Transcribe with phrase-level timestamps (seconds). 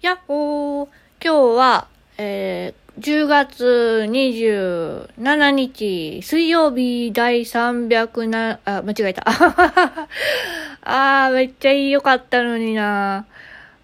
[0.00, 0.88] やっほー。
[1.22, 9.24] 今日は、えー、10月27日、水曜日第300な、あ、間違えた。
[10.80, 13.26] あー、めっちゃ良かったのにな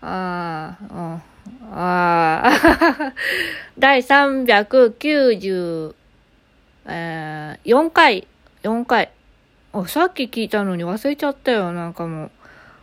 [0.00, 1.22] あー、うん、
[1.74, 3.12] あー、
[3.78, 5.94] 第394、
[6.86, 8.26] えー、4回、
[8.62, 9.10] 4回。
[9.74, 12.30] あ、さっき聞いたのに忘れちゃったよ、なんかもう。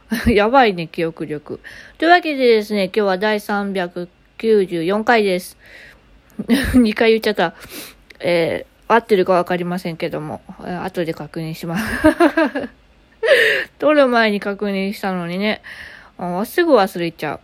[0.27, 1.59] やばいね、記憶力。
[1.97, 5.57] というわけでですね、今日は第394回です。
[6.47, 7.53] 2回言っちゃった。
[8.19, 10.41] えー、合ってるかわかりませんけども、
[10.83, 11.85] 後で確認します。
[13.79, 15.61] 撮る前に確認したのにね、
[16.45, 17.39] すぐ忘れちゃう。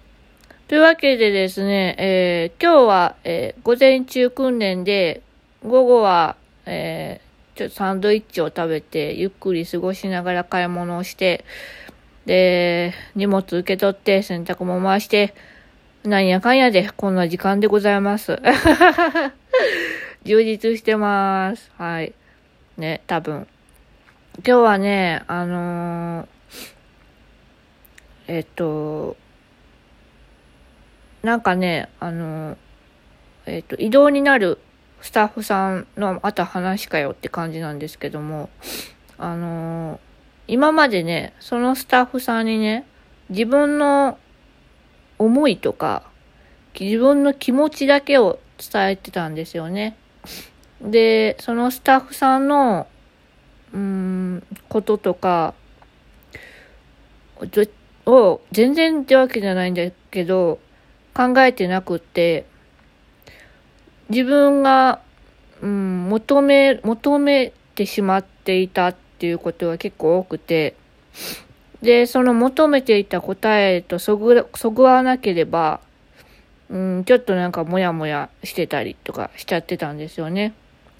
[0.67, 5.21] というわけでですね、えー、今日は、えー、午前中訓練で、
[5.63, 11.43] 午後は、えー、ちょっとサンドイッチを食べて、ゆっくり過ごしながら買い物をして、
[12.25, 15.33] で、荷物受け取って洗濯も回して、
[16.03, 18.39] なんやかんやでこんな時間でございます。
[20.23, 21.71] 充実してます。
[21.77, 22.13] はい。
[22.77, 23.47] ね、多分。
[24.45, 26.27] 今日はね、あのー、
[28.27, 29.17] えっと、
[31.23, 32.57] なんかね、あのー、
[33.47, 34.59] えっと、移動になる
[35.01, 38.49] スタッフさんのまた話かよって感じなんですけども、
[39.17, 40.08] あのー
[40.49, 42.83] 今までね、そのスタッフさんにね、
[43.29, 44.17] 自分の
[45.19, 46.09] 思いとか、
[46.79, 49.95] 自分の気持ちだけを伝えてたんですよね。
[50.81, 52.87] で、そのスタッフさんの、
[53.73, 55.53] うん、こととか、
[58.07, 60.57] を全然ってわけじゃないんだけど、
[61.13, 62.47] 考えてなくって、
[64.09, 64.99] 自分が、
[65.61, 70.75] うん、求め、求めてしまっていたっていうことが結構多くて、
[71.81, 75.81] で、その求めていた答えとそぐ、そぐわなければ、
[76.69, 80.53] うん、ちょっとなんかモヤモヤしてたりとかしちゃってたんですよね。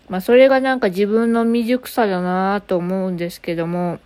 [0.09, 3.99] まあそれがなんか自分の未熟さだなと思うんですけども、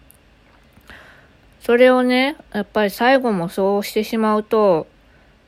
[1.61, 4.85] それをね、やっぱり最後もそうしてしまうと、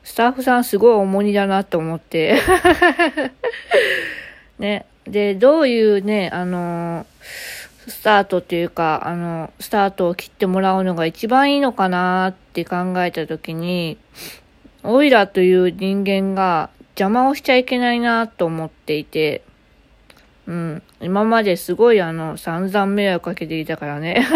[0.02, 2.40] スタッフさんすごい重荷だなと思って
[4.58, 4.86] ね。
[5.04, 7.55] で、どういうね、あのー
[7.86, 13.98] スタートっていうか、あの、スタートを切ってもらうのが一番いいのかなって考えたときに、
[14.82, 19.42] オイラという人間が邪魔をしちゃいけないなと思っていて、
[20.46, 20.82] うん。
[21.00, 24.26] 今まですごいあの、散々迷惑かけていたからね。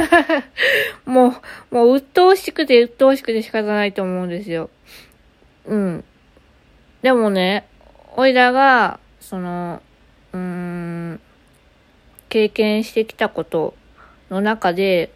[1.07, 1.35] も
[1.71, 4.71] う、もう鬱陶しくて鬱陶しくて仕方ないと思うんですよ。
[5.67, 6.05] うん。
[7.03, 7.67] でもね、
[8.17, 9.83] オイラが、その、
[12.31, 13.75] 経験してきたこと
[14.31, 15.13] の中で、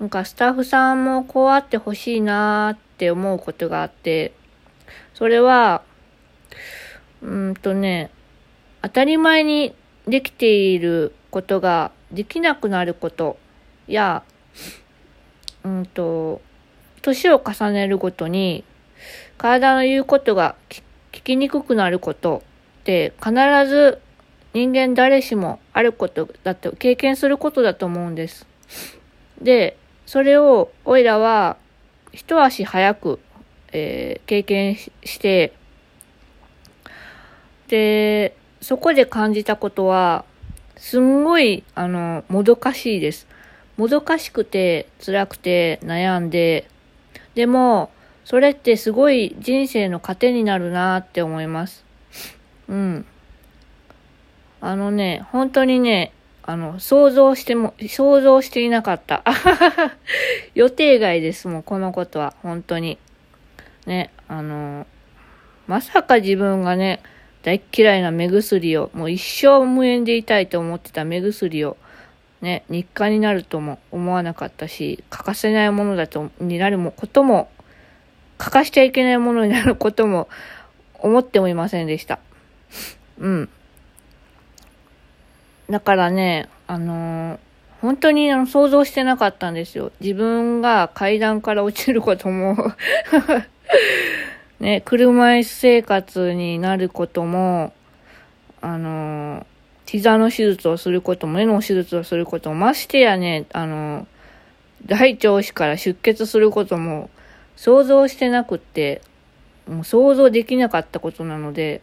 [0.00, 4.32] なんかスタッフさんもこうあってほしいなーって思うことがあって、
[5.14, 5.82] それは、
[7.22, 8.10] うんとね、
[8.82, 9.74] 当たり前に
[10.06, 13.38] できていることができなくなること
[13.86, 14.22] や、
[15.64, 16.42] うんと、
[17.02, 18.64] 年を重ねるごとに
[19.38, 20.82] 体の言うことが聞
[21.22, 22.42] きにくくなること
[22.80, 23.32] って必
[23.68, 24.00] ず
[24.54, 28.46] 人間誰しもあることだと、経験することだと思うんです。
[29.40, 29.76] で、
[30.06, 31.56] それを、おいらは、
[32.12, 33.20] 一足早く、
[33.72, 35.52] えー、経験して、
[37.68, 40.24] で、そこで感じたことは、
[40.76, 43.26] すんごい、あの、もどかしいです。
[43.76, 46.68] もどかしくて、辛くて、悩んで、
[47.34, 47.90] でも、
[48.24, 51.84] それってすごい人生の糧になるなって思います。
[52.68, 53.06] うん。
[54.60, 56.12] あのね、本当にね、
[56.42, 59.24] あの、想像しても、想像していなかった。
[60.54, 62.34] 予定外ですもん、このことは。
[62.42, 62.98] 本当に。
[63.86, 64.86] ね、あの、
[65.66, 67.00] まさか自分がね、
[67.42, 71.76] 大嫌いな目薬を、もう一生無縁でいたいと思ってた目薬を、
[72.40, 77.50] ね、日課になるとも思わなかったし、欠かせないものだと、になるもことも、
[78.38, 80.28] 欠かしちゃいけないものになることも、
[80.94, 82.20] 思ってもいませんでした。
[83.18, 83.48] うん。
[85.70, 87.38] だからね、あのー、
[87.80, 89.92] 本当にあの想像してなかったんですよ。
[90.00, 92.56] 自分が階段から落ちることも。
[94.60, 97.74] ね、車椅子生活になることも、
[98.62, 99.44] あのー、
[99.86, 104.06] 膝の手術をすることも、目の手術をすることも、ましてやね、あのー、
[104.86, 107.10] 大腸子から出血することも
[107.56, 109.02] 想像してなくって、
[109.68, 111.82] もう想像できなかったことなので、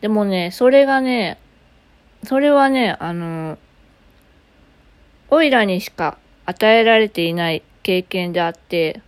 [0.00, 1.38] でもね、それがね、
[2.24, 3.58] それはね、あの、
[5.30, 9.00] オイラにしか与えられていない経験であって、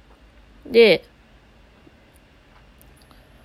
[0.67, 1.05] で、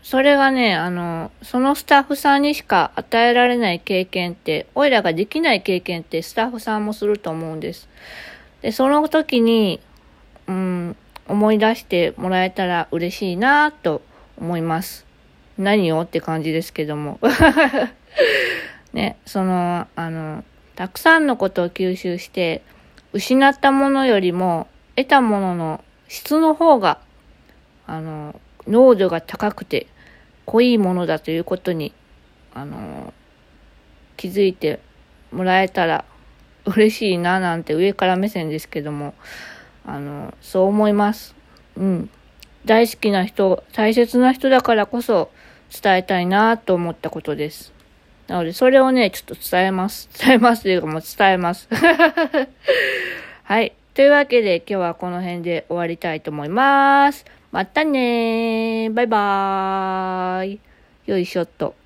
[0.04, 7.88] それがね、あの、そのスタッフさんにしか与えられない経験って、おいらができない経験ってスタッフさんもすると思うんです。
[8.62, 9.80] で、その時に、
[10.48, 10.96] うん、
[11.28, 14.02] 思い出してもらえたら嬉しいなと
[14.38, 15.06] 思います。
[15.58, 16.02] 何を？
[16.02, 17.20] って感じですけども。
[18.94, 20.44] ね、その、あの、
[20.76, 22.64] たくさんのことを吸収して、
[23.14, 27.00] 失ったものよりも得たものの質の方が、
[27.88, 29.88] あの、濃度が高くて
[30.46, 31.94] 濃いものだということに、
[32.54, 33.14] あの、
[34.18, 34.80] 気づいて
[35.32, 36.06] もらえたら
[36.66, 39.14] 嬉しいななんて上から目線ですけども、
[39.86, 41.36] あの、そう思います。
[41.78, 42.10] うん。
[42.66, 45.32] 大好きな人、大切な人だからこそ
[45.82, 47.74] 伝えたいなと思ったことです。
[48.32, 50.08] なので、それをね、ちょっと伝えます。
[50.18, 51.68] 伝えますというかもう伝えます。
[53.44, 53.74] はい。
[53.94, 57.26] というわけで今日はこの辺で終わりたいと思います。
[57.52, 58.94] またねー。
[58.94, 60.60] バイバーイ。
[61.08, 61.81] よいしょっと。